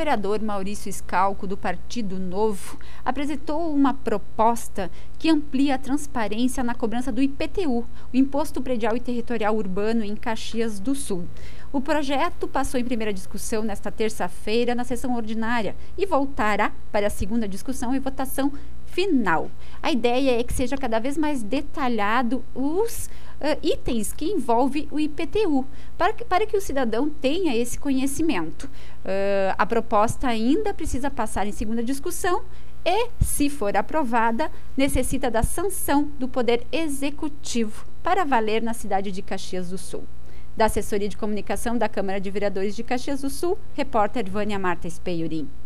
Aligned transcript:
vereador 0.00 0.40
Maurício 0.40 0.90
Scalco, 0.90 1.46
do 1.46 1.58
Partido 1.58 2.18
Novo, 2.18 2.78
apresentou 3.04 3.70
uma 3.70 3.92
proposta 3.92 4.90
que 5.18 5.28
amplia 5.28 5.74
a 5.74 5.78
transparência 5.78 6.64
na 6.64 6.74
cobrança 6.74 7.12
do 7.12 7.20
IPTU, 7.20 7.80
o 7.80 7.86
Imposto 8.14 8.62
Predial 8.62 8.96
e 8.96 9.00
Territorial 9.00 9.54
Urbano, 9.54 10.02
em 10.02 10.16
Caxias 10.16 10.80
do 10.80 10.94
Sul. 10.94 11.26
O 11.70 11.82
projeto 11.82 12.48
passou 12.48 12.80
em 12.80 12.84
primeira 12.84 13.12
discussão 13.12 13.62
nesta 13.62 13.90
terça-feira 13.90 14.74
na 14.74 14.84
sessão 14.84 15.14
ordinária 15.14 15.76
e 15.98 16.06
voltará 16.06 16.72
para 16.90 17.08
a 17.08 17.10
segunda 17.10 17.46
discussão 17.46 17.94
e 17.94 17.98
votação 17.98 18.50
final. 18.86 19.50
A 19.82 19.92
ideia 19.92 20.40
é 20.40 20.42
que 20.42 20.54
seja 20.54 20.78
cada 20.78 20.98
vez 20.98 21.18
mais 21.18 21.42
detalhado 21.42 22.42
os 22.54 23.10
uh, 23.40 23.58
itens 23.62 24.12
que 24.12 24.26
envolvem 24.26 24.86
o 24.90 25.00
IPTU, 25.00 25.66
para 25.96 26.12
que, 26.12 26.24
para 26.24 26.46
que 26.46 26.56
o 26.56 26.60
cidadão 26.60 27.08
tenha 27.08 27.56
esse 27.56 27.78
conhecimento. 27.78 28.64
Uh, 28.64 29.54
a 29.56 29.66
proposta 29.66 30.28
ainda 30.28 30.72
precisa 30.72 31.10
passar 31.10 31.46
em 31.46 31.52
segunda 31.52 31.82
discussão 31.82 32.42
e, 32.84 33.10
se 33.20 33.50
for 33.50 33.76
aprovada, 33.76 34.50
necessita 34.76 35.30
da 35.30 35.42
sanção 35.42 36.08
do 36.18 36.28
Poder 36.28 36.66
Executivo 36.70 37.84
para 38.02 38.24
valer 38.24 38.62
na 38.62 38.72
cidade 38.72 39.10
de 39.10 39.20
Caxias 39.20 39.70
do 39.70 39.76
Sul. 39.76 40.04
Da 40.56 40.66
assessoria 40.66 41.08
de 41.08 41.16
comunicação 41.16 41.76
da 41.76 41.88
Câmara 41.88 42.20
de 42.20 42.30
Vereadores 42.30 42.74
de 42.74 42.82
Caxias 42.82 43.22
do 43.22 43.30
Sul, 43.30 43.58
repórter 43.74 44.28
Vânia 44.30 44.58
Marta 44.58 44.88
Espeiurim. 44.88 45.50